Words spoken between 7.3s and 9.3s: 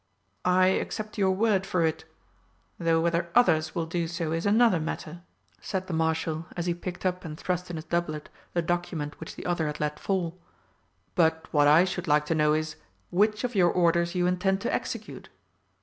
thrust in his doublet the document